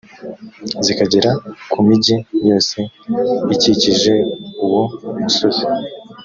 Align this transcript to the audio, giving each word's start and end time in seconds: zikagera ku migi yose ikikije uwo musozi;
zikagera 0.85 1.31
ku 1.71 1.77
migi 1.87 2.15
yose 2.49 2.77
ikikije 3.53 4.13
uwo 4.65 4.83
musozi; 5.21 5.65